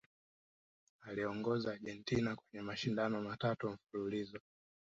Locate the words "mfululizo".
3.69-4.39